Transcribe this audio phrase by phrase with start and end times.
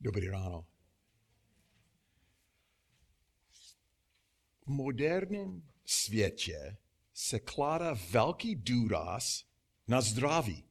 [0.00, 0.66] Dobrý ráno.
[4.62, 6.76] V moderním světě
[7.14, 9.44] se kládá velký důraz
[9.88, 10.64] na zdraví.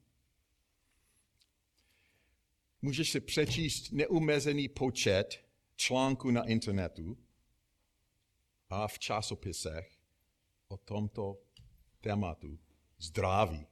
[2.81, 7.17] Můžeš si přečíst neumezený počet článků na internetu
[8.69, 9.99] a v časopisech
[10.67, 11.41] o tomto
[12.01, 12.59] tématu
[12.97, 13.67] zdraví.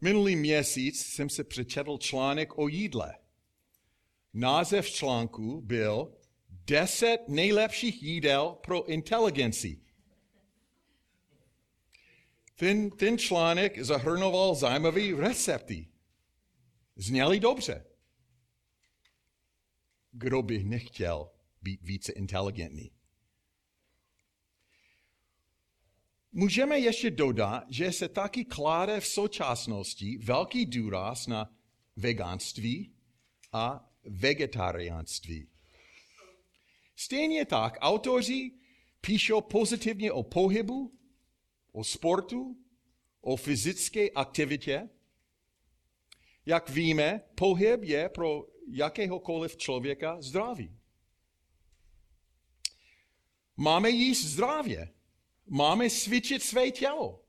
[0.00, 3.18] Minulý měsíc jsem se přečetl článek o jídle.
[4.38, 6.14] Název článku byl
[6.48, 9.80] Deset nejlepších jídel pro inteligenci.
[12.54, 15.88] Ten, ten článek zahrnoval zajímavé recepty.
[16.96, 17.86] Zněli dobře.
[20.12, 21.30] Kdo by nechtěl
[21.62, 22.90] být více inteligentní?
[26.32, 31.56] Můžeme ještě dodat, že se taky kláde v současnosti velký důraz na
[31.96, 32.92] veganství
[33.52, 35.48] a vegetariánství.
[36.96, 38.52] Stejně tak autoři
[39.00, 40.98] píšou pozitivně o pohybu,
[41.72, 42.56] o sportu,
[43.20, 44.88] o fyzické aktivitě.
[46.46, 50.78] Jak víme, pohyb je pro jakéhokoliv člověka zdravý.
[53.56, 54.94] Máme jíst zdravě.
[55.46, 57.24] Máme cvičit své tělo.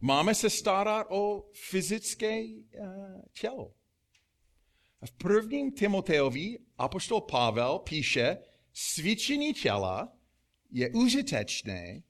[0.00, 3.74] Máme se starat o fyzické uh, tělo.
[5.04, 8.38] V prvním Timoteovi apoštol Pavel píše,
[8.72, 10.12] cvičení těla
[10.70, 12.02] je užitečné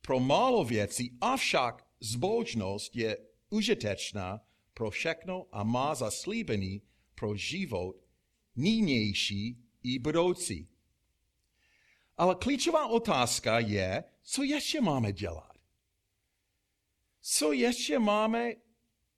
[0.00, 3.18] pro málo věcí, avšak zbožnost je
[3.50, 4.40] užitečná
[4.74, 6.82] pro všechno a má zaslíbený
[7.14, 7.96] pro život
[8.56, 10.68] nynější i budoucí.
[12.16, 15.52] Ale klíčová otázka je, co ještě máme dělat?
[17.20, 18.52] Co ještě máme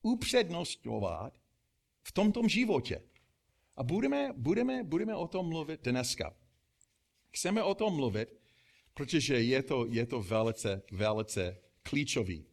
[0.03, 1.39] upřednostňovat
[2.03, 3.03] v tomto životě?
[3.77, 6.37] A budeme, budeme, budeme o tom mluvit dneska.
[7.31, 8.29] Chceme o tom mluvit,
[8.95, 12.47] protože je to, je to velice, velice klíčový.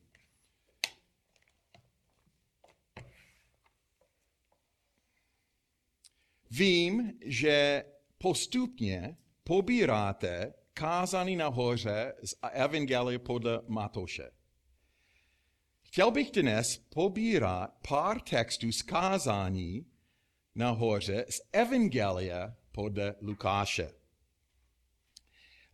[6.52, 7.86] Vím, že
[8.18, 14.32] postupně pobíráte kázání nahoře z Evangelia podle Matoše.
[15.82, 19.93] Chtěl bych dnes pobírat pár textů z kázání
[20.56, 23.92] nahoře z Evangelia podle Lukáše.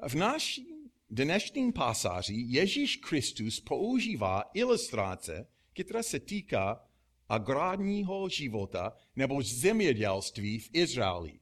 [0.07, 0.67] V naší
[1.09, 6.85] dnešním pasáži Ježíš Kristus používá ilustrace, která se týká
[7.29, 11.39] agrárního života nebo zemědělství v Izraeli.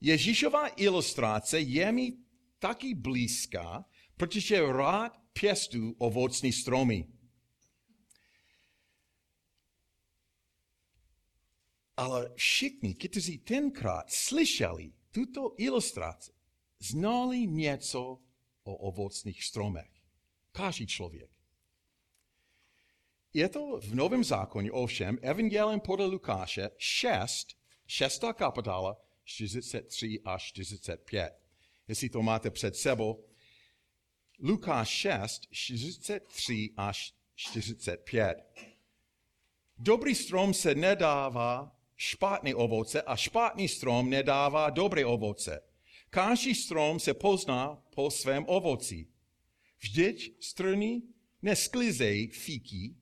[0.00, 2.12] Ježíšová ilustrace je mi
[2.58, 3.84] taky blízká,
[4.16, 7.06] protože rád pěstu ovocní stromy.
[12.00, 16.32] Ale všichni, kteří tenkrát slyšeli tuto ilustraci,
[16.78, 18.00] znali něco
[18.62, 19.90] o ovocných stromech.
[20.52, 21.30] Každý člověk.
[23.34, 27.48] Je to v Novém zákoně, ovšem, Evangelium podle Lukáše 6,
[27.86, 28.24] 6.
[28.32, 31.32] kapitola, 43 až 45.
[31.88, 33.24] Jestli to máte před sebou,
[34.38, 38.38] Lukáš 6, 43 až 45.
[39.78, 45.60] Dobrý strom se nedává špatný ovoce a špatný strom nedává dobré ovoce.
[46.10, 49.06] Každý strom se pozná po svém ovoci.
[49.78, 51.02] Vždyť strny
[51.42, 52.94] nesklizejí fíky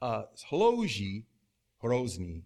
[0.00, 1.26] a hlouží
[1.78, 2.44] hrozný.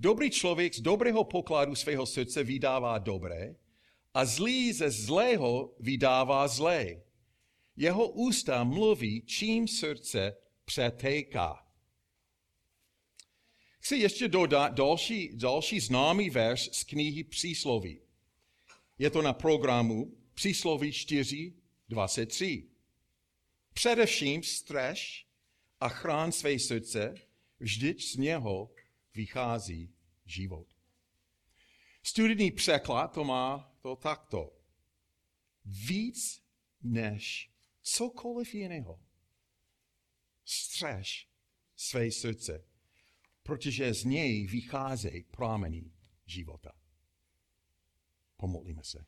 [0.00, 3.56] Dobrý člověk z dobrého pokladu svého srdce vydává dobré
[4.14, 7.00] a zlý ze zlého vydává zlé.
[7.76, 11.63] Jeho ústa mluví, čím srdce přetéká.
[13.84, 18.00] Chci ještě dodat další, další známý verš z knihy Přísloví.
[18.98, 21.52] Je to na programu Přísloví 4,
[21.88, 22.68] 23.
[23.72, 25.26] Především střeš
[25.80, 27.14] a chrán své srdce,
[27.60, 28.70] vždyť z něho
[29.14, 29.94] vychází
[30.26, 30.66] život.
[32.02, 34.52] Studijní překlad to má to takto.
[35.64, 36.42] Víc
[36.82, 37.50] než
[37.82, 39.00] cokoliv jiného.
[40.44, 41.28] Střeš
[41.76, 42.73] své srdce
[43.44, 45.84] protože z něj vycházejí prameny
[46.26, 46.72] života.
[48.36, 49.04] Pomodlíme se.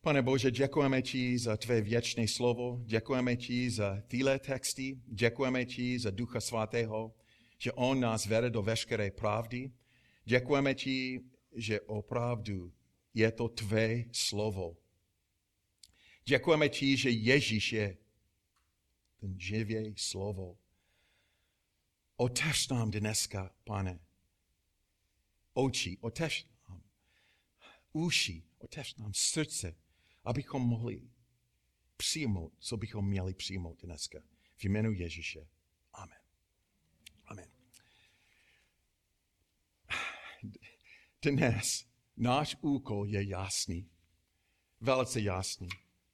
[0.00, 5.98] Pane Bože, děkujeme ti za tvé věčné slovo, děkujeme ti za tyhle texty, děkujeme ti
[5.98, 7.14] za Ducha Svatého,
[7.58, 9.72] že On nás vede do veškeré pravdy.
[10.24, 11.20] Děkujeme ti,
[11.56, 12.72] že opravdu
[13.14, 14.76] je to tvé slovo.
[16.24, 17.96] Děkujeme ti, že Ježíš je
[19.20, 20.58] ten živý slovo.
[22.20, 24.00] Otevř nám dneska, pane,
[25.52, 26.82] oči, otevř nám
[27.92, 29.74] uši, otevř nám srdce,
[30.24, 31.02] abychom mohli
[31.96, 34.18] přijmout, co bychom měli přijmout dneska.
[34.56, 35.48] V jménu Ježíše.
[35.92, 36.18] Amen.
[37.24, 37.50] Amen.
[41.22, 41.84] Dnes
[42.16, 43.90] náš úkol je jasný,
[44.80, 45.68] velice jasný.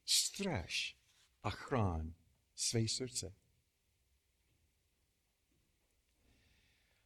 [0.04, 0.96] Střeš
[1.42, 2.14] a chrán
[2.54, 3.34] své srdce.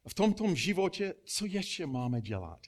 [0.08, 2.66] V tomto životě, co ještě máme dělat?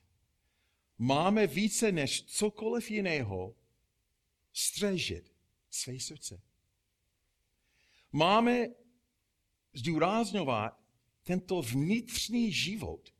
[0.98, 3.54] Máme více než cokoliv jiného
[4.52, 5.32] střežit
[5.70, 6.42] své srdce.
[8.12, 8.68] Máme
[9.72, 10.80] zdůrazňovat
[11.22, 13.14] tento vnitřní život.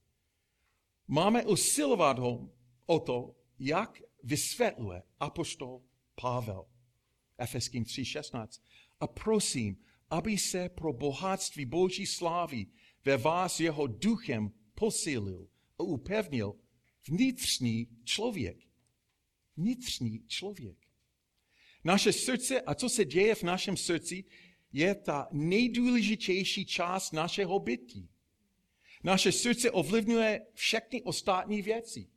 [1.09, 2.51] Máme usilovat ho
[2.87, 5.83] o to, jak vysvětluje apoštol
[6.15, 6.67] Pavel.
[7.39, 8.63] Efeským 3.16.
[9.01, 9.77] A prosím,
[10.11, 12.67] aby se pro bohatství Boží slávy
[13.05, 15.49] ve vás jeho duchem posílil
[15.79, 16.55] a upevnil
[17.09, 18.57] vnitřní člověk.
[19.57, 20.77] Vnitřní člověk.
[21.85, 24.25] Naše srdce a co se děje v našem srdci,
[24.73, 28.09] je ta nejdůležitější část našeho bytí.
[29.05, 32.09] Naše srdce ovlivňuje všechny ostatní věci.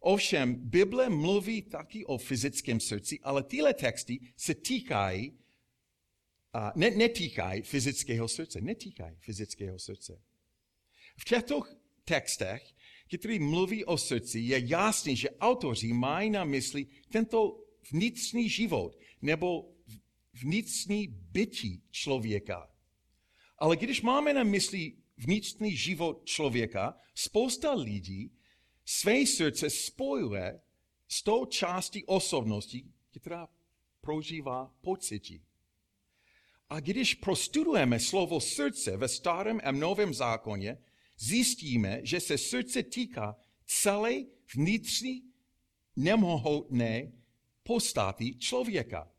[0.00, 5.38] Ovšem, Bible mluví taky o fyzickém srdci, ale tyhle texty se týkají,
[6.52, 8.60] a ne, netýkají fyzického srdce.
[8.60, 10.22] Netýkají fyzického srdce.
[11.16, 11.62] V těchto
[12.04, 12.74] textech,
[13.18, 19.72] který mluví o srdci, je jasný, že autoři mají na mysli tento vnitřní život nebo
[20.32, 22.70] vnitřní bytí člověka.
[23.58, 28.32] Ale když máme na mysli vnitřní život člověka, spousta lidí
[28.84, 30.60] své srdce spojuje
[31.08, 33.48] s tou částí osobnosti, která
[34.00, 35.40] prožívá pocity.
[36.72, 40.78] A když prostudujeme slovo srdce ve starém a novém zákoně,
[41.18, 43.36] zjistíme, že se srdce týká
[43.66, 44.12] celé
[44.54, 45.22] vnitřní
[45.96, 47.12] nemohutné
[47.62, 49.12] postaty člověka.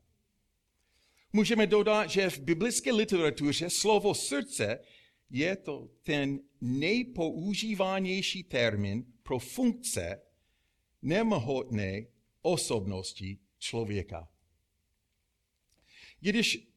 [1.34, 4.80] Můžeme dodat, že v biblické literatuře slovo srdce
[5.30, 10.22] je to ten nejpoužívanější termín pro funkce
[11.02, 12.06] nemohutné
[12.42, 14.30] osobnosti člověka.
[16.20, 16.73] Když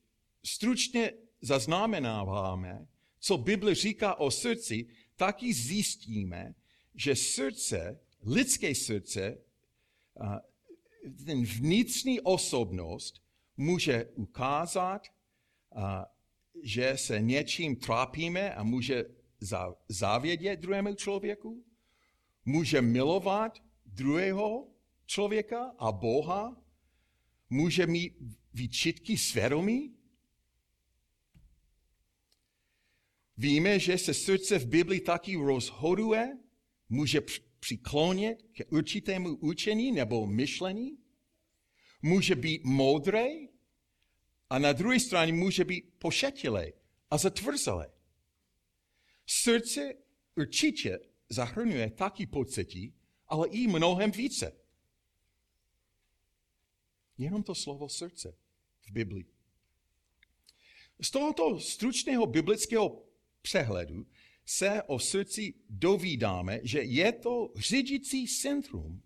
[0.46, 2.86] stručně zaznamenáváme,
[3.18, 6.54] co Bible říká o srdci, taky zjistíme,
[6.94, 9.38] že srdce, lidské srdce,
[11.24, 13.22] ten vnitřní osobnost
[13.56, 15.02] může ukázat,
[16.62, 19.04] že se něčím trápíme a může
[19.88, 21.64] závědět druhému člověku,
[22.44, 24.68] může milovat druhého
[25.06, 26.62] člověka a Boha,
[27.50, 28.12] může mít
[28.54, 29.95] výčitky svědomí.
[33.36, 36.38] Víme, že se srdce v Biblii taky rozhoduje,
[36.88, 37.20] může
[37.60, 40.98] přiklonit k určitému učení nebo myšlení,
[42.02, 43.26] může být moudré
[44.50, 46.72] a na druhé straně může být pošetilé
[47.10, 47.92] a zatvrzelé.
[49.26, 49.94] Srdce
[50.36, 50.98] určitě
[51.28, 52.92] zahrnuje taky pocity,
[53.28, 54.52] ale i mnohem více.
[57.18, 58.36] Jenom to slovo srdce
[58.80, 59.26] v Biblii.
[61.00, 63.05] Z tohoto stručného biblického
[63.46, 64.06] přehledu
[64.44, 69.02] se o srdci dovídáme, že je to řídící centrum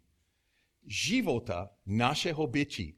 [0.87, 2.97] života našeho bytí.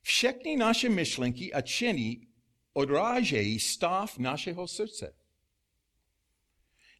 [0.00, 2.28] Všechny naše myšlenky a činy
[2.72, 5.16] odrážejí stav našeho srdce.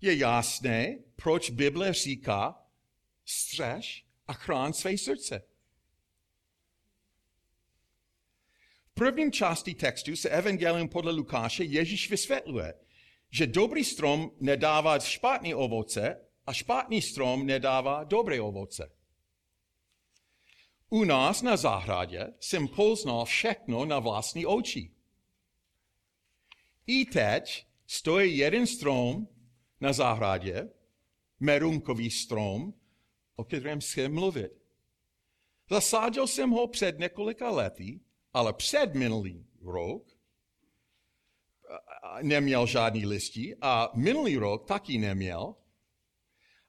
[0.00, 2.66] Je jasné, proč Bible říká
[3.24, 5.42] střež a chrán své srdce.
[8.84, 12.74] V prvním části textu se Evangelium podle Lukáše Ježíš vysvětluje,
[13.30, 18.92] že dobrý strom nedává špatný ovoce a špatný strom nedává dobré ovoce.
[20.90, 24.90] U nás na zahradě jsem poznal všechno na vlastní oči.
[26.86, 29.28] I teď stojí jeden strom
[29.80, 30.68] na zahradě,
[31.40, 32.74] merunkový strom,
[33.36, 34.52] o kterém jsem mluvit.
[35.70, 38.00] Zasádil jsem ho před několika lety,
[38.38, 40.18] ale před minulý rok
[42.22, 45.54] neměl žádný listí a minulý rok taky neměl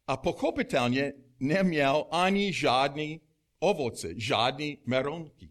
[0.08, 3.22] a pochopitelně neměl ani žádný
[3.60, 5.50] ovoce, žádný meronky.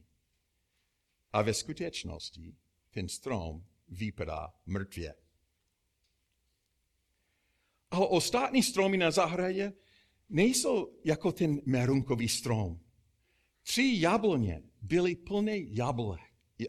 [1.32, 2.56] A ve skutečnosti
[2.90, 5.14] ten strom vypadá mrtvě.
[7.90, 9.72] Ale ostatní stromy na zahradě
[10.28, 12.80] nejsou jako ten merunkový strom.
[13.68, 15.56] Tři jabloně byly plné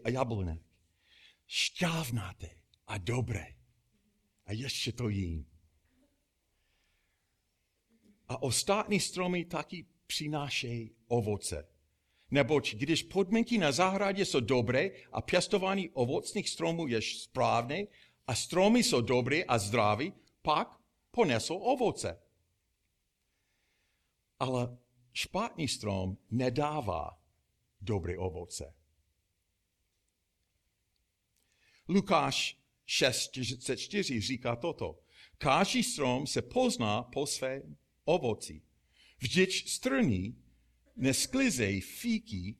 [0.04, 0.62] jablonek.
[1.46, 2.50] Šťávnaté
[2.86, 3.46] a dobré.
[4.46, 5.46] A ještě to jím.
[8.28, 11.68] A ostatní stromy taky přinášejí ovoce.
[12.30, 17.84] Neboť když podmínky na zahradě jsou dobré a pěstování ovocných stromů je správné
[18.26, 20.80] a stromy jsou dobré a zdraví, pak
[21.10, 22.20] ponesou ovoce.
[24.38, 24.79] Ale
[25.12, 27.18] špatný strom nedává
[27.80, 28.74] dobré ovoce.
[31.88, 34.98] Lukáš 6.44 říká toto.
[35.38, 38.62] Každý strom se pozná po svém ovoci.
[39.18, 40.36] Vždyť strný
[40.96, 42.56] nesklizej fíky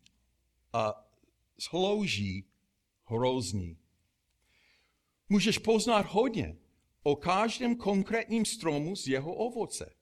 [0.72, 1.10] a
[1.58, 2.44] slouží
[3.04, 3.78] hrozný.
[5.28, 6.56] Můžeš poznat hodně
[7.02, 9.94] o každém konkrétním stromu z jeho ovoce.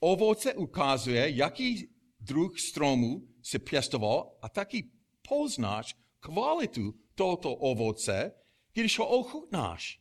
[0.00, 1.88] Ovoce ukazuje, jaký
[2.20, 4.90] druh stromu se pěstoval a taky
[5.28, 8.32] poznáš kvalitu tohoto ovoce,
[8.72, 10.00] když ho ochutnáš.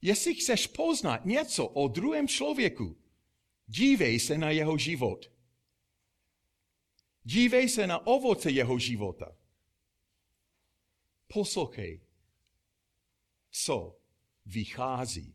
[0.00, 2.98] Jestli chceš poznat něco o druhém člověku,
[3.66, 5.32] dívej se na jeho život.
[7.22, 9.36] Dívej se na ovoce jeho života.
[11.26, 12.00] Poslouchej,
[13.50, 13.98] co
[14.46, 15.34] vychází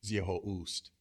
[0.00, 0.97] z jeho úst.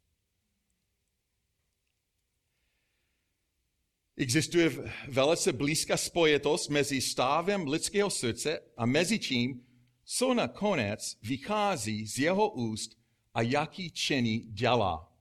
[4.18, 4.70] Existuje
[5.08, 9.66] velice blízká spojitost mezi stavem lidského srdce a mezi tím,
[10.04, 12.98] co nakonec vychází z jeho úst
[13.34, 15.14] a jaký činy dělá.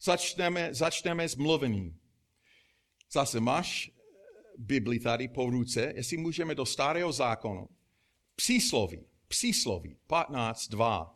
[0.00, 2.00] Začneme, začneme s mluvením.
[3.12, 3.90] Zase máš
[4.58, 7.68] Bibli tady po ruce, jestli můžeme do starého zákonu.
[8.36, 11.14] Přísloví, přísloví 15.2.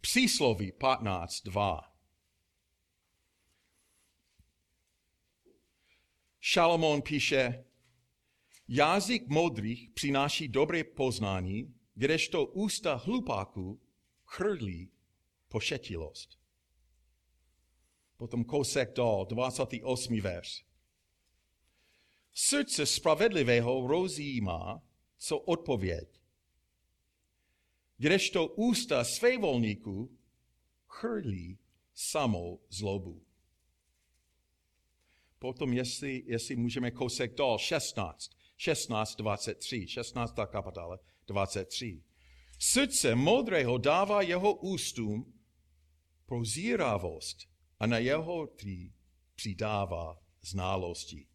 [0.00, 1.93] Přísloví 15.2.
[6.46, 7.64] Šalomón píše,
[8.68, 13.80] jazyk modrých přináší dobré poznání, kdežto ústa hlupáků
[14.24, 14.90] chrlí
[15.48, 16.38] pošetilost.
[18.16, 20.20] Potom kousek dál, 28.
[20.20, 20.64] verš.
[22.34, 24.82] Srdce spravedlivého rozjímá,
[25.16, 26.20] co odpověď.
[27.96, 30.18] Kdežto ústa svévolníků
[30.88, 31.58] chrlí
[31.94, 33.26] samou zlobu.
[35.44, 40.34] Potom, jestli, jestli můžeme kousek dál, 16, 16, 23, 16.
[40.46, 42.02] kapitola, 23.
[42.58, 45.40] Srdce modrého dává jeho ústům
[46.26, 47.38] prozíravost
[47.78, 48.94] a na jeho tří
[49.34, 51.26] přidává znalosti.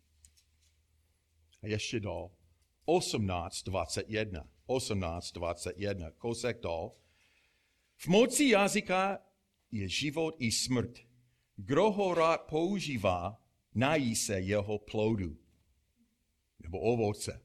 [1.61, 2.31] A ještě dál,
[2.85, 4.49] 18, 21.
[4.65, 6.11] 18, 21.
[6.11, 6.95] Kousek dál.
[7.95, 9.19] V moci jazyka
[9.71, 10.99] je život i smrt.
[11.55, 15.37] Kdo ho rád používá, nají se jeho plodu
[16.59, 17.41] nebo ovoce.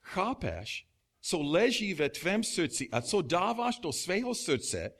[0.00, 0.86] Chápeš,
[1.20, 4.92] co leží ve tvém srdci a co dáváš do svého srdce,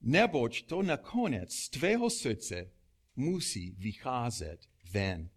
[0.00, 2.70] neboť to nakonec z tvého srdce
[3.16, 5.30] musí vycházet ven.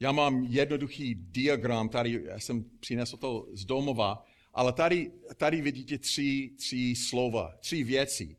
[0.00, 5.98] Já mám jednoduchý diagram, tady já jsem přinesl to z domova, ale tady, tady vidíte
[5.98, 8.36] tři, tři slova, tři věci.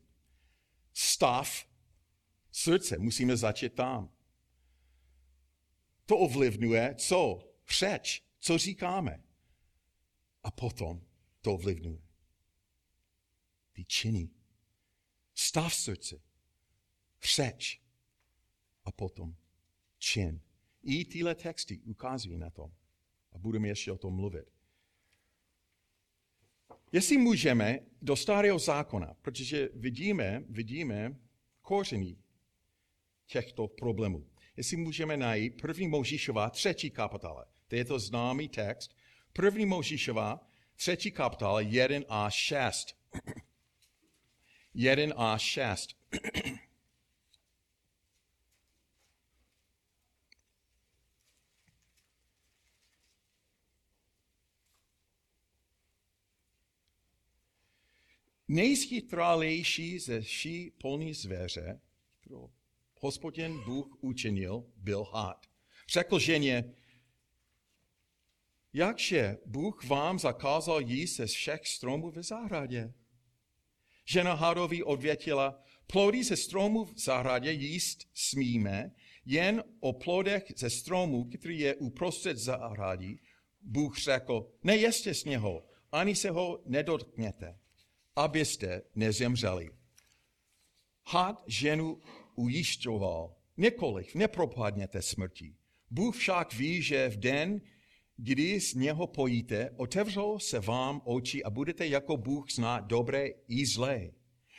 [0.94, 1.66] Stav,
[2.52, 4.10] srdce, musíme začít tam.
[6.06, 7.48] To ovlivňuje co?
[7.78, 9.24] Řeč, co říkáme.
[10.42, 11.06] A potom
[11.40, 12.02] to ovlivňuje.
[13.72, 14.30] Ty činy.
[15.34, 16.22] Stav srdce.
[17.34, 17.82] Řeč.
[18.84, 19.36] A potom
[19.98, 20.40] čin.
[20.82, 22.72] I tyhle texty ukazují na to.
[23.32, 24.52] A budeme ještě o tom mluvit.
[26.92, 31.16] Jestli můžeme do starého zákona, protože vidíme, vidíme
[31.62, 32.21] koření
[33.32, 34.26] těchto problémů.
[34.56, 37.46] Jestli můžeme najít první Možíšova třetí kapitola.
[37.68, 38.96] To je to známý text.
[39.32, 40.40] První Možíšova
[40.76, 42.96] třetí kapitola 1 a 6.
[44.74, 45.96] 1 a 6.
[58.48, 61.80] Nejchytralejší ze vší polní zvěře,
[62.20, 62.50] kterou
[63.02, 65.46] hospodin Bůh učinil, byl had.
[65.88, 66.74] Řekl ženě,
[68.72, 72.92] jakže Bůh vám zakázal jíst ze všech stromů v zahradě?
[74.04, 78.94] Žena hadovi odvětila, plody ze stromů v zahradě jíst smíme,
[79.24, 83.20] jen o plodech ze stromu, který je uprostřed zahradí,
[83.60, 87.58] Bůh řekl, nejeste z něho, ani se ho nedotkněte,
[88.16, 89.70] abyste nezemřeli.
[91.06, 92.00] Had ženu
[92.34, 95.54] ujišťoval, několik, nepropadněte smrti.
[95.90, 97.60] Bůh však ví, že v den,
[98.16, 103.66] když z něho pojíte, otevřou se vám oči a budete jako Bůh znát dobré i
[103.66, 104.10] zlé.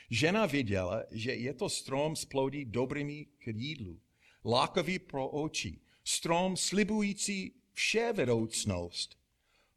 [0.10, 4.00] Žena viděla, že je to strom s plody dobrými k jídlu,
[4.46, 9.18] lákavý pro oči, strom slibující vše vedoucnost.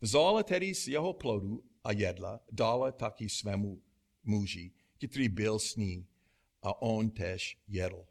[0.00, 3.82] Vzala tedy z jeho plodu a jedla, dala taky svému
[4.24, 4.72] muži,
[5.06, 6.06] který byl s ní,
[6.66, 8.06] a on tež jedl.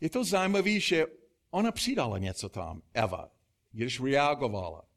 [0.00, 1.06] Je to zajímavé, že
[1.50, 3.30] ona přidala něco tam, Eva,
[3.72, 4.88] když reagovala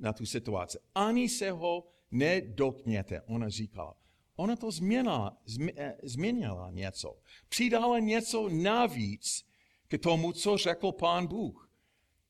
[0.00, 0.78] na tu situaci.
[0.94, 3.96] Ani se ho nedokněte, ona říkala.
[4.36, 5.36] Ona to změnila,
[5.76, 7.18] eh, změnila něco.
[7.48, 9.44] Přidala něco navíc
[9.88, 11.70] k tomu, co řekl pán Bůh.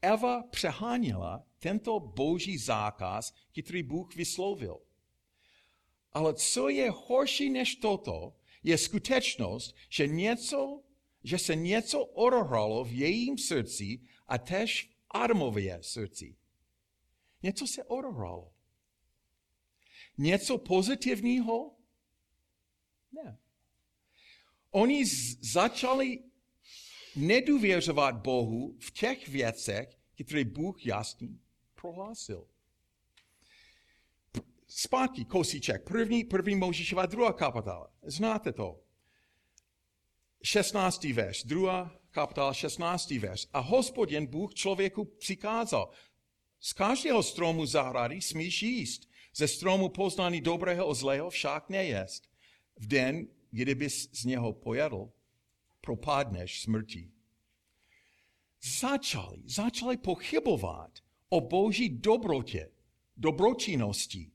[0.03, 4.81] Eva přeháněla tento boží zákaz, který Bůh vyslovil.
[6.13, 10.83] Ale co je horší než toto, je skutečnost, že něco
[11.25, 16.37] že se něco odehralo v jejím srdci a tež v Adamově srdci.
[17.43, 18.53] Něco se odehralo.
[20.19, 21.77] Něco pozitivního?
[23.13, 23.39] Ne.
[24.71, 25.07] Oni
[25.41, 26.25] začali
[27.17, 31.29] nedůvěřovat Bohu v těch věcech, které Bůh jasně
[31.75, 32.49] prohlásil.
[34.75, 35.85] Zpátky kosíček.
[35.85, 37.91] První, první Možíšova druhá kapitola.
[38.03, 38.81] Znáte to.
[40.43, 41.05] 16.
[41.05, 43.11] verš, druhá kapitola 16.
[43.11, 43.47] verš.
[43.53, 45.91] A hospodin Bůh člověku přikázal,
[46.61, 52.29] z každého stromu zahrady smíš jíst, ze stromu poznání dobrého a zlého však nejest.
[52.77, 55.13] V den, kdybys z něho pojedl,
[55.81, 57.11] propadneš smrti.
[58.81, 60.91] Začali, začali pochybovat
[61.29, 62.71] o boží dobrotě,
[63.17, 64.32] dobročinnosti,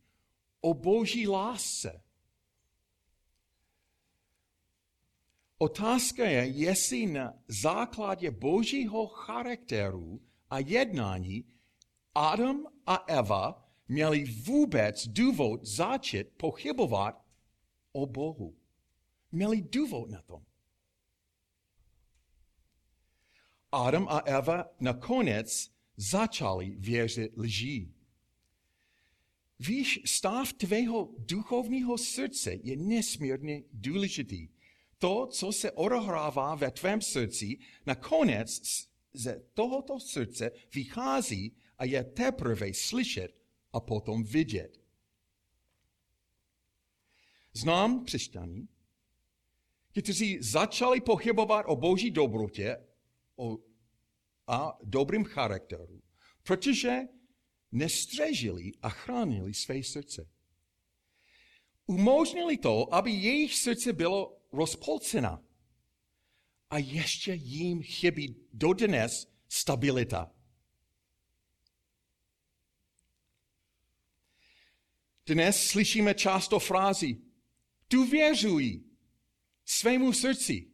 [0.61, 2.03] o boží lásce.
[5.57, 11.45] Otázka je, jestli na základě božího charakteru a jednání
[12.15, 17.25] Adam a Eva měli vůbec důvod začít pochybovat
[17.91, 18.57] o Bohu.
[19.31, 20.43] Měli důvod na tom.
[23.71, 27.96] Adam a Eva nakonec začali věřit lží.
[29.59, 34.49] Víš, stav tvého duchovního srdce je nesmírně důležitý
[34.97, 38.61] to, co se odehrává ve tvém srdci, nakonec
[39.13, 43.35] ze tohoto srdce vychází a je teprve slyšet
[43.73, 44.81] a potom vidět.
[47.53, 48.67] Znám křesťany,
[49.91, 52.77] kteří začali pochybovat o boží dobrotě
[54.47, 56.01] a dobrým charakteru,
[56.43, 56.99] protože
[57.71, 60.29] nestřežili a chránili své srdce.
[61.85, 65.43] Umožnili to, aby jejich srdce bylo rozpolcena.
[66.69, 70.31] A ještě jim chybí dodnes stabilita.
[75.25, 77.17] Dnes slyšíme často frázi
[77.89, 78.83] důvěřuj
[79.65, 80.71] svému srdci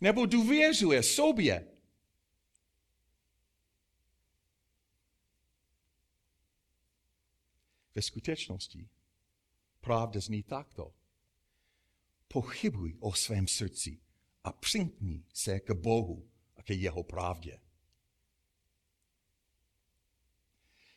[0.00, 1.75] nebo důvěřuje sobě.
[7.96, 8.88] Ve skutečnosti
[9.80, 10.94] pravda zní takto
[12.28, 14.00] pochybuj o svém srdci
[14.44, 17.60] a přimkni se k Bohu a ke jeho pravdě.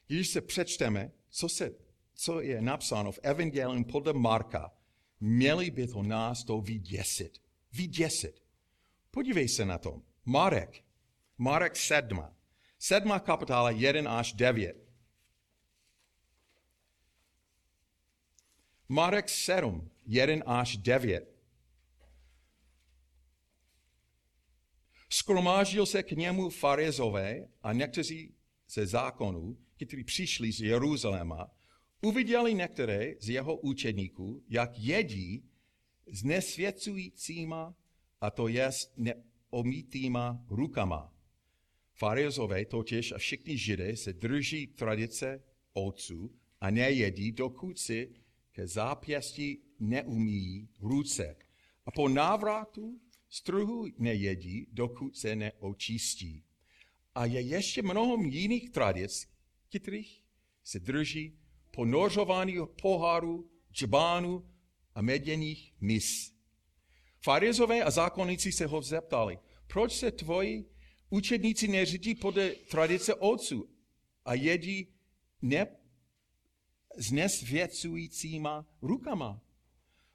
[0.07, 1.75] Když se přečteme, co, se,
[2.13, 4.71] co je napsáno v Evangelium podle Marka,
[5.19, 7.41] měli by to nás to vyděsit.
[7.71, 8.43] Vyděsit.
[9.11, 10.01] Podívej se na to.
[10.25, 10.83] Marek.
[11.37, 12.23] Marek 7.
[12.79, 13.11] 7.
[13.19, 14.88] kapitola 1 až 9.
[18.91, 21.35] Marek 7, 1 až 9.
[25.09, 28.33] Skromážil se k němu farizové a někteří
[28.69, 31.51] ze zákonů, kteří přišli z Jeruzaléma,
[32.01, 35.43] uviděli některé z jeho učedníků, jak jedí
[36.07, 37.75] s nesvěcujícíma,
[38.21, 41.13] a to je neomítýma rukama.
[41.93, 48.09] Farizové totiž a všichni židé se drží tradice otců a nejedí, dokud si
[48.59, 51.35] ke zápěstí neumí ruce.
[51.85, 56.43] A po návratu z trhu nejedí, dokud se neočistí.
[57.15, 59.27] A je ještě mnoho jiných tradic,
[59.69, 60.23] kterých
[60.63, 61.39] se drží
[61.71, 64.49] ponořování poháru, džbánu
[64.95, 66.33] a meděných mis.
[67.23, 70.69] Farizové a zákonníci se ho zeptali, proč se tvoji
[71.09, 73.69] učedníci neřídí podle tradice otců
[74.25, 74.87] a jedí
[75.41, 75.78] ne
[76.99, 79.41] s nesvěcujícíma rukama.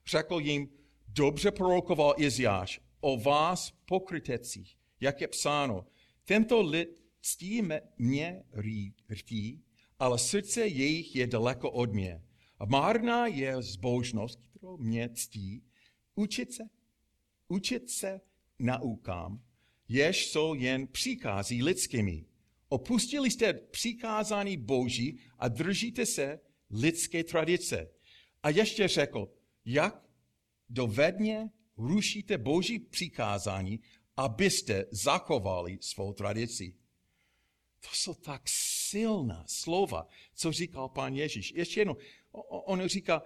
[0.07, 0.69] Řekl jim,
[1.09, 5.87] dobře prorokoval Iziáš o vás pokrytecích, jak je psáno.
[6.25, 7.63] Tento lid ctí
[7.99, 8.43] mě
[9.11, 9.65] rtí,
[9.99, 12.23] ale srdce jejich je daleko od mě.
[12.59, 15.63] A márná je zbožnost, kterou mě ctí,
[16.15, 16.63] učit se,
[17.49, 18.21] učit se
[18.59, 19.43] naukám,
[19.89, 22.25] jež jsou jen příkazí lidskými.
[22.69, 27.91] Opustili jste přikázání Boží a držíte se lidské tradice.
[28.43, 29.33] A ještě řekl,
[29.65, 30.03] jak
[30.69, 33.81] dovedně rušíte Boží přikázání,
[34.17, 36.75] abyste zachovali svou tradici.
[37.81, 38.43] To jsou tak
[38.91, 41.53] silná slova, co říkal pán Ježíš.
[41.57, 41.97] Ještě jednou,
[42.49, 43.23] on říká,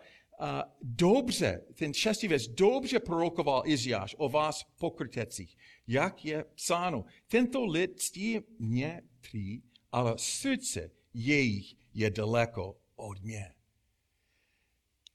[0.83, 5.57] dobře, ten šestý věc, dobře prorokoval Iziáš o vás pokrytecích.
[5.87, 13.54] Jak je psáno, tento lid ctí mě tři, ale srdce jejich je daleko od mě.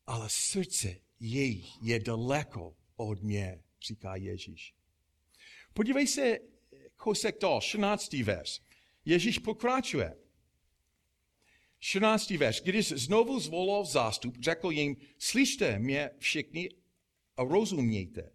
[0.05, 4.73] Ale srdce jejich je daleko od mě, říká Ježíš.
[5.73, 6.39] Podívej se
[6.97, 8.13] kousek dál, 14.
[8.13, 8.61] verš.
[9.05, 10.17] Ježíš pokračuje.
[11.79, 12.29] 14.
[12.29, 12.61] verš.
[12.61, 16.69] Když znovu zvolal zástup, řekl jim, slyšte mě všichni
[17.37, 18.31] a rozumějte.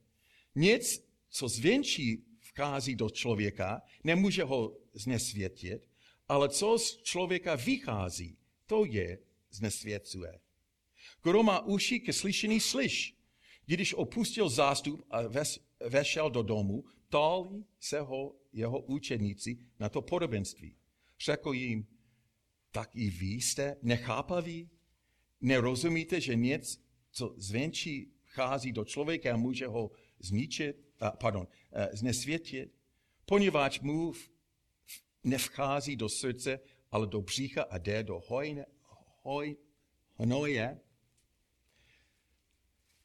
[0.54, 5.88] Nic, co zvenčí vchází do člověka, nemůže ho znesvětit,
[6.28, 9.18] ale co z člověka vychází, to je
[9.50, 10.40] znesvěcuje.
[11.22, 13.14] Kdo má uši ke slyšení, slyš.
[13.66, 15.22] Když opustil zástup a
[15.88, 20.76] vešel do domu, ptali se ho jeho učeníci na to podobenství.
[21.20, 21.86] Řekl jim,
[22.70, 24.70] tak i vy jste nechápaví?
[25.40, 32.72] Nerozumíte, že nic, co zvenčí vchází do člověka, může ho zničit, uh, pardon, uh, znesvětit,
[33.24, 34.12] poněvadž mu
[35.24, 38.66] nevchází do srdce, ale do břicha a jde do hojne,
[39.28, 39.56] hoj,
[40.16, 40.80] hnoje,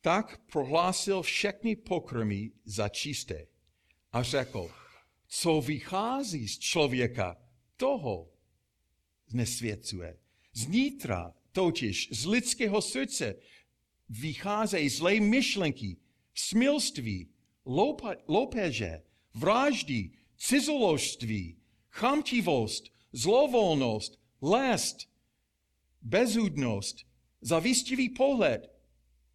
[0.02, 3.48] tak prohlásil všechny pokrmy za čisté
[4.12, 4.72] a řekl,
[5.28, 7.38] co vychází z člověka,
[7.78, 8.32] toho
[9.28, 10.20] znesvěcuje.
[10.54, 13.36] Znítra, totiž z lidského srdce,
[14.10, 15.98] vycházejí zlé myšlenky,
[16.34, 17.30] smilství,
[18.28, 21.58] loupeže, vraždy, cizoložství,
[21.90, 25.13] chamtivost, zlovolnost, lest,
[26.04, 27.06] bezúdnost,
[27.42, 28.72] zavistivý pohled,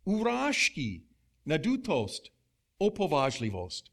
[0.04, 1.02] urážky,
[1.46, 2.32] nedutost,
[2.78, 3.92] opovážlivost.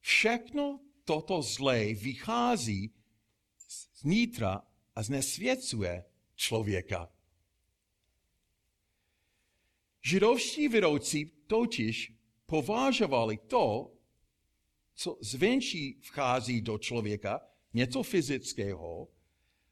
[0.00, 2.94] Všechno toto zlé vychází
[3.68, 4.62] z nítra
[4.94, 7.12] a znesvěcuje člověka.
[10.04, 12.12] Židovští vedoucí totiž
[12.46, 13.92] považovali to,
[14.94, 17.40] co zvenčí vchází do člověka,
[17.74, 19.08] něco fyzického,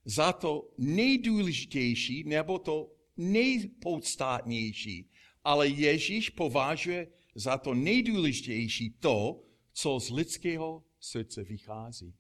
[0.05, 5.11] za to nejdůležitější nebo to nejpodstatnější.
[5.45, 12.15] Ale Ježíš považuje za to nejdůležitější to, co z lidského srdce vychází.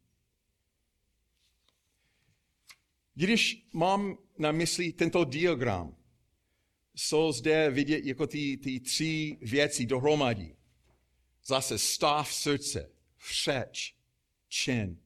[3.14, 5.96] Když mám na mysli tento diagram,
[6.94, 10.56] jsou zde vidět jako ty, ty tři věci dohromady.
[11.44, 12.92] Zase stav srdce,
[13.44, 13.94] řeč,
[14.48, 15.00] čin.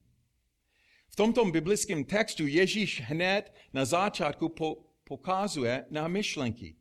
[1.14, 6.76] V tomto biblickém textu Ježíš hned na začátku po, pokazuje na myšlenky.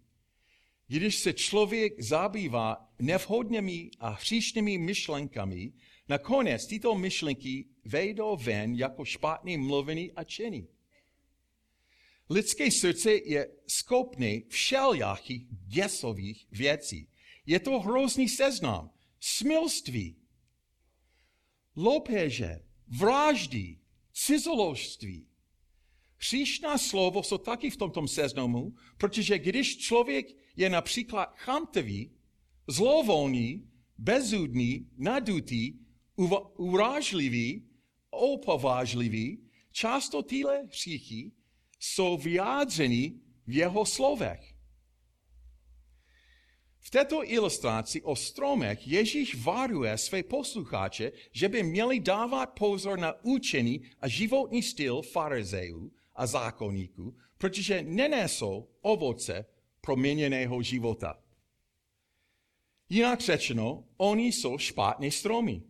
[0.87, 5.73] Když se člověk zabývá nevhodnými a hříšnými myšlenkami,
[6.09, 10.67] nakonec tyto myšlenky vejdou ven jako špatný mluvení a činy.
[12.29, 17.07] Lidské srdce je schopné všelijakých děsových věcí.
[17.45, 18.89] Je to hrozný seznam.
[19.19, 20.15] Smilství,
[21.75, 23.82] lopeže, vraždy,
[24.13, 25.27] cizoložství.
[26.17, 32.11] Příšná slovo jsou taky v tomto seznamu, protože když člověk je například chamtivý,
[32.67, 35.73] zlovolný, bezúdný, nadutý,
[36.57, 37.67] urážlivý,
[38.09, 41.31] opovážlivý, často tyhle hříchy
[41.79, 43.13] jsou vyjádřeny
[43.47, 44.52] v jeho slovech.
[46.85, 53.13] V této ilustraci o stromech Ježíš varuje své posluchače, že by měli dávat pozor na
[53.23, 59.45] učení a životní styl farizejů a zákonníků, protože nenesou ovoce
[59.81, 61.19] proměněného života.
[62.89, 65.61] Jinak řečeno, oni jsou špatné stromy.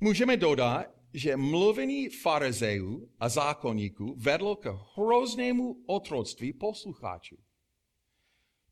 [0.00, 7.36] Můžeme dodat, že mluvení farizejů a zákonníků vedlo k hroznému otroctví posluchačů.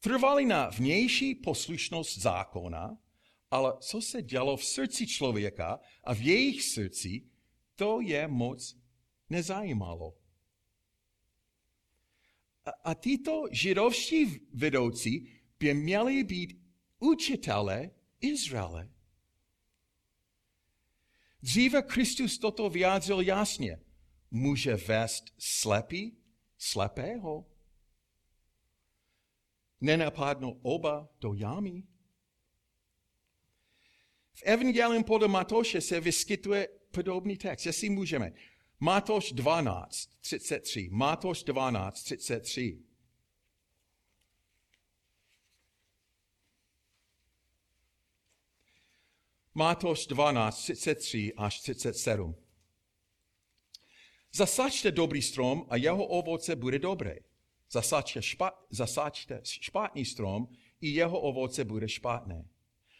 [0.00, 2.98] Trvali na vnější poslušnost zákona,
[3.50, 7.22] ale co se dělo v srdci člověka a v jejich srdci,
[7.76, 8.76] to je moc
[9.30, 10.16] nezajímalo.
[12.64, 16.60] A, a tyto židovští vedoucí by měli být
[16.98, 18.90] učitele Izraele.
[21.42, 23.80] Dříve Kristus toto vyjádřil jasně.
[24.30, 26.16] Může vést slepý,
[26.58, 27.49] slepého.
[29.80, 31.82] Nenapadnou oba do jámy.
[34.34, 38.32] V Evangelium podle Matoše se vyskytuje podobný text, jestli můžeme.
[38.80, 40.88] Matoš 12, 33.
[40.92, 42.82] Matoš 12, 33.
[49.54, 52.34] Mátoš 12, 33 až 37.
[54.32, 57.16] Zasaďte dobrý strom a jeho ovoce bude dobré.
[57.70, 58.52] Zasaďte, špa,
[59.42, 60.48] špatný strom
[60.80, 62.44] i jeho ovoce bude špatné.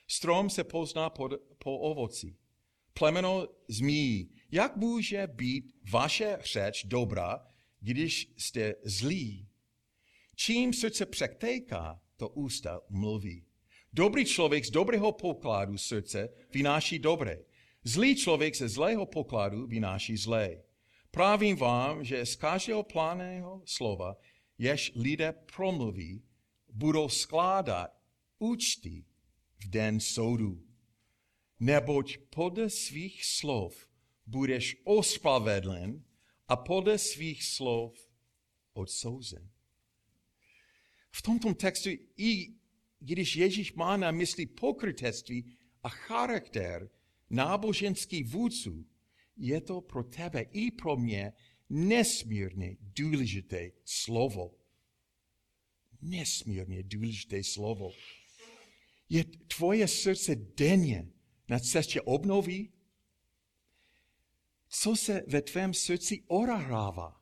[0.09, 1.29] Strom se pozná po,
[1.59, 2.37] po ovoci.
[2.95, 7.47] Plemeno zmíjí, jak může být vaše řeč dobrá,
[7.81, 9.49] když jste zlí?
[10.37, 13.45] Čím srdce přektéká, to ústa mluví.
[13.93, 17.39] Dobrý člověk z dobrého pokladu srdce vynáší dobré.
[17.85, 20.63] Zlý člověk ze zlého pokladu vynáší zlé.
[21.11, 24.17] Právím vám, že z každého pláného slova,
[24.61, 26.23] jež lidé promluví,
[26.73, 27.91] budou skládat
[28.39, 29.05] účty
[29.59, 30.67] v den soudu.
[31.61, 33.89] Neboť podle svých slov
[34.27, 36.05] budeš ospravedlen
[36.49, 37.97] a podle svých slov
[38.73, 39.49] odsouzen.
[41.11, 42.53] V tomto textu i
[43.01, 46.91] když Ježíš má na mysli pokrytectví a charakter
[47.31, 48.87] náboženských vůdců,
[49.37, 51.33] je to pro tebe i pro mě
[51.71, 54.55] nesmírně důležité slovo.
[56.03, 57.93] Nesmírně důležité slovo.
[59.09, 61.09] Je tvoje srdce denně
[61.49, 62.73] na cestě obnoví?
[64.69, 67.21] Co se ve tvém srdci orahrává?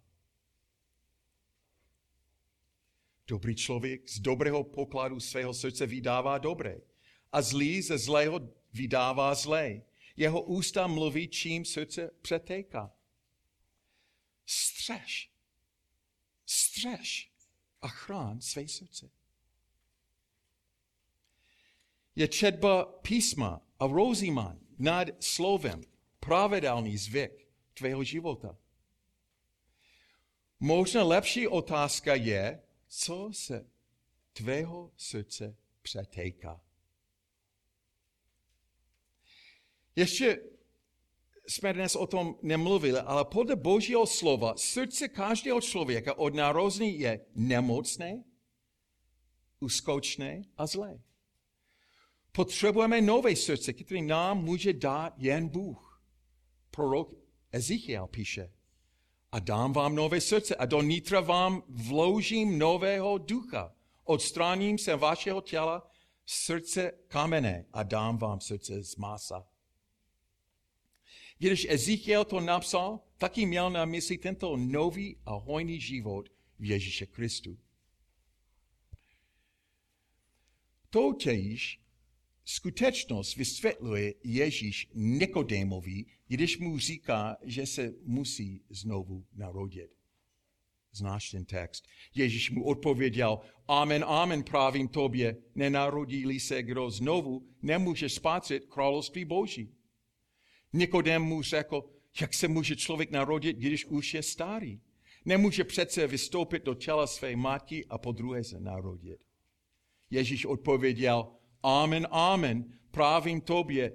[3.26, 6.80] Dobrý člověk z dobrého pokladu svého srdce vydává dobré
[7.32, 8.40] a zlý ze zlého
[8.72, 9.82] vydává zlé.
[10.16, 12.97] Jeho ústa mluví, čím srdce přetéká.
[14.50, 15.30] Střeš.
[16.46, 17.32] Střeš
[17.82, 19.10] a chrán své srdce.
[22.16, 25.82] Je četba písma a rozjímání nad slovem
[26.20, 28.58] pravidelný zvyk tvého života.
[30.60, 33.70] Možná lepší otázka je, co se
[34.32, 36.60] tvého srdce přetéká.
[39.96, 40.40] Ještě
[41.48, 47.20] jsme dnes o tom nemluvili, ale podle Božího slova srdce každého člověka od narození je
[47.34, 48.24] nemocné,
[49.60, 51.00] uskočné a zlé.
[52.32, 56.02] Potřebujeme nové srdce, které nám může dát jen Bůh.
[56.70, 57.14] Prorok
[57.52, 58.52] Ezechiel píše,
[59.32, 63.74] a dám vám nové srdce a do nitra vám vložím nového ducha.
[64.04, 65.90] Odstráním se vašeho těla
[66.26, 69.46] srdce kamené a dám vám srdce z masa.
[71.38, 77.06] Když Ezekiel to napsal, taky měl na mysli tento nový a hojný život v Ježíše
[77.06, 77.58] Kristu.
[80.90, 81.80] Totež
[82.44, 89.90] skutečnost vysvětluje Ježíš Nikodémovi, když mu říká, že se musí znovu narodit.
[90.92, 91.84] Znáš ten text.
[92.14, 99.77] Ježíš mu odpověděl, amen, amen, právím tobě, nenarodí se kdo znovu, nemůže spácet království Boží.
[100.72, 101.84] Nikodém mu řekl,
[102.20, 104.80] jak se může člověk narodit, když už je starý?
[105.24, 109.20] Nemůže přece vystoupit do těla své matky a po druhé se narodit.
[110.10, 111.28] Ježíš odpověděl,
[111.62, 113.92] Amen, amen, právím tobě,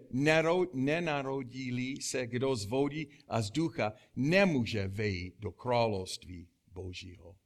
[0.74, 7.38] nenarodí se kdo z vody a z ducha, nemůže vejít do království Božího.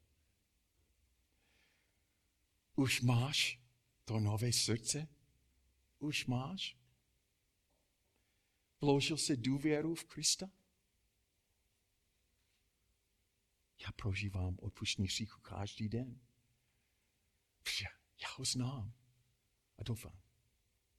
[2.76, 3.60] Už máš
[4.04, 5.08] to nové srdce?
[5.98, 6.77] Už máš?
[8.80, 10.50] Vložil se důvěru v Krista?
[13.78, 16.20] Já prožívám odpuštění hříchu každý den.
[18.22, 18.92] Já ho znám.
[19.78, 20.20] A doufám,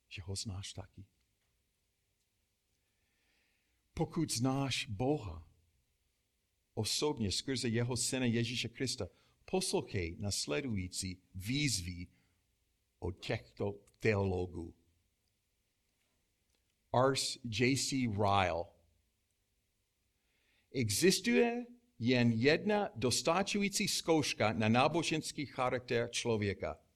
[0.08, 1.06] že ho znáš taky.
[3.94, 5.50] Pokud znáš Boha
[6.74, 9.08] osobně skrze jeho syna Ježíše Krista,
[9.44, 12.06] poslouchej nasledující výzvy
[12.98, 14.74] od těchto teologů.
[16.92, 17.96] Ars J.C.
[17.96, 18.64] Ryle.
[20.72, 21.66] Existuje
[21.98, 26.78] jen jedna dostačující zkouška na náboženský charakter člověka–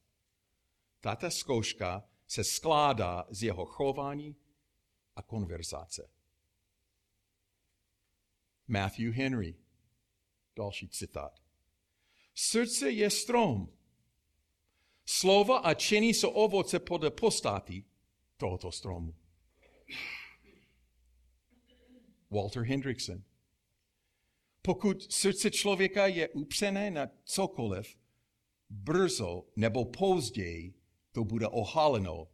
[1.04, 4.36] tato zkouška se skládá z jeho chování
[5.16, 6.10] a konverzace.
[8.68, 9.54] Matthew Henry,
[10.56, 11.40] další citát.
[12.34, 13.72] Srdce je strom.
[15.06, 17.84] Slova a činy jsou ovoce podle postaty
[18.36, 19.16] tohoto stromu.
[22.30, 23.24] Walter Hendrickson.
[24.62, 27.98] Pokud srdce člověka je upřené na cokoliv,
[28.70, 30.74] brzo nebo později
[31.12, 32.28] to bude ohaleno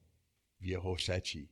[0.61, 1.49] v jeho řeči.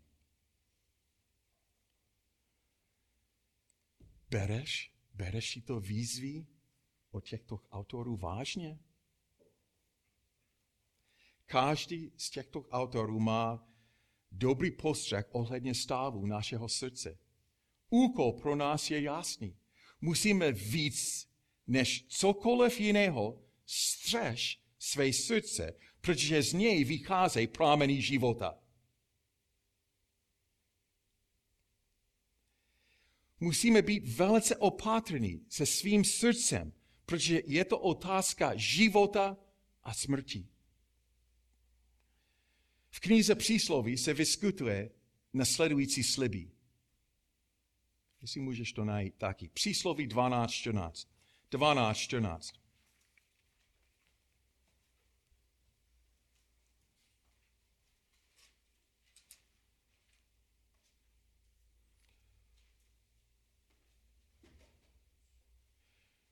[4.30, 6.46] Bereš, bereš si to výzvy
[7.10, 8.78] od těchto autorů vážně?
[11.46, 13.67] Každý z těchto autorů má
[14.32, 17.18] dobrý postřeh ohledně stavu našeho srdce.
[17.90, 19.56] Úkol pro nás je jasný.
[20.00, 21.28] Musíme víc
[21.66, 28.58] než cokoliv jiného střeš své srdce, protože z něj vycházejí prameny života.
[33.40, 36.72] Musíme být velice opatrní se svým srdcem,
[37.06, 39.36] protože je to otázka života
[39.82, 40.46] a smrti.
[42.90, 44.90] V knize přísloví se vyskutuje
[45.32, 46.50] nasledující sliby.
[48.22, 49.48] Jestli můžeš to najít taky.
[49.48, 51.06] Přísloví 12.14.
[51.50, 52.58] 12.14.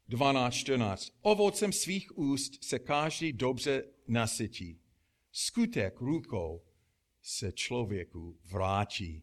[0.09, 1.13] Dvanáct, čtrnáct.
[1.21, 4.86] Ovocem svých úst se každý dobře nasytí.
[5.39, 6.65] Skutek rukou
[7.23, 9.23] se člověku vrátí.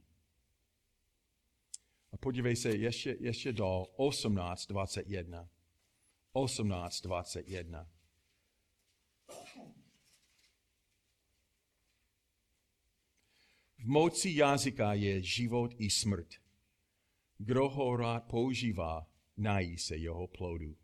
[2.11, 3.65] A podívej se ještě, ještě do
[3.97, 5.49] 18.21.
[6.35, 7.87] 18.21.
[13.77, 16.33] V moci jazyka je život i smrt.
[17.37, 20.77] Kdo ho rád používá, nají se jeho plodu.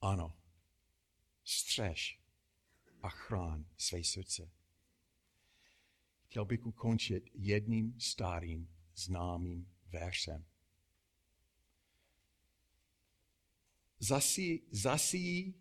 [0.00, 0.36] Ano,
[1.44, 2.21] střeš
[3.02, 4.50] a chrán své srdce.
[6.24, 10.44] Chtěl bych ukončit jedním starým známým veršem.
[13.98, 15.54] Zasí, zasí,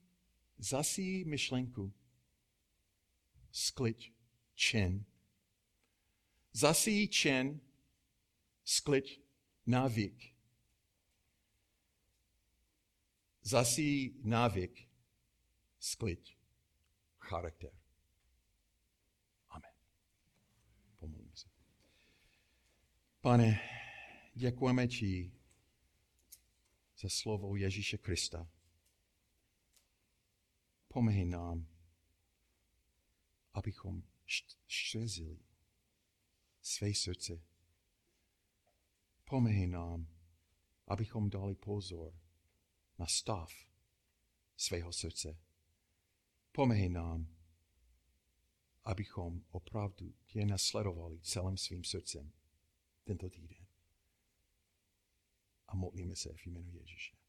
[0.58, 1.94] zasí myšlenku,
[3.52, 4.14] sklič
[4.56, 5.06] čin.
[6.54, 7.62] Zasí čin,
[8.64, 9.20] sklič
[9.66, 10.36] návyk.
[13.42, 14.90] Zasí návyk,
[15.80, 16.41] sklič
[17.32, 17.72] charakter.
[19.50, 19.72] Amen.
[20.98, 21.50] Pomůžeme se.
[23.22, 23.60] Pane,
[24.36, 25.32] děkujeme ti
[26.98, 28.50] za slovo Ježíše Krista.
[30.88, 31.68] Pomeň nám,
[33.54, 34.04] abychom
[34.68, 35.40] štězili
[36.62, 37.44] své srdce.
[39.24, 40.08] Pomeň nám,
[40.88, 42.14] abychom dali pozor
[43.00, 43.52] na stav
[44.58, 45.51] svého srdce.
[46.52, 47.28] Pomeň nám,
[48.84, 52.32] abychom opravdu tě nasledovali celým svým srdcem
[53.04, 53.66] tento týden.
[55.68, 57.21] A modlíme se v jménu Ježíše.